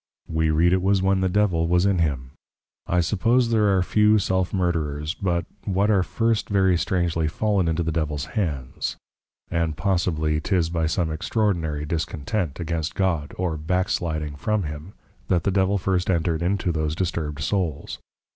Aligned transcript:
We 0.29 0.49
read 0.49 0.73
it 0.73 0.81
was 0.81 1.03
when 1.03 1.19
the 1.19 1.29
Devil 1.29 1.67
was 1.67 1.85
in 1.85 1.99
him. 1.99 2.31
I 2.87 3.01
suppose 3.01 3.51
there 3.51 3.67
are 3.77 3.83
few 3.83 4.17
self 4.17 4.51
murderers, 4.51 5.13
but 5.13 5.45
what 5.65 5.91
are 5.91 6.01
first 6.01 6.49
very 6.49 6.75
strangely 6.75 7.27
fallen 7.27 7.67
into 7.67 7.83
the 7.83 7.91
Devils 7.91 8.25
hands; 8.33 8.97
and 9.51 9.77
possibly, 9.77 10.41
'tis 10.41 10.71
by 10.71 10.87
some 10.87 11.11
Extraordinary 11.11 11.85
Discontent, 11.85 12.59
against 12.59 12.95
God, 12.95 13.35
or 13.37 13.57
back 13.57 13.89
sliding 13.89 14.35
from 14.37 14.63
him, 14.63 14.93
that 15.27 15.43
the 15.43 15.51
Devil 15.51 15.77
first 15.77 16.09
entred 16.09 16.41
into 16.41 16.71
those 16.71 16.95
disturbed 16.95 17.41
Souls. 17.43 17.99